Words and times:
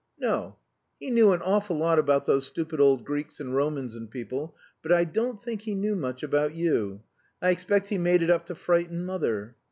"No. 0.17 0.55
He 0.99 1.11
knew 1.11 1.31
an 1.31 1.43
awful 1.43 1.77
lot 1.77 1.99
about 1.99 2.25
those 2.25 2.47
stupid 2.47 2.79
old 2.79 3.05
Greeks 3.05 3.39
and 3.39 3.55
Romans 3.55 3.95
and 3.95 4.09
people, 4.09 4.57
but 4.81 4.91
I 4.91 5.03
don't 5.03 5.39
think 5.39 5.61
he 5.61 5.75
knew 5.75 5.95
much 5.95 6.23
about 6.23 6.55
you. 6.55 7.03
I 7.39 7.51
expect 7.51 7.89
he 7.89 7.99
made 7.99 8.23
it 8.23 8.31
up 8.31 8.47
to 8.47 8.55
frighten 8.55 9.05
mother. 9.05 9.55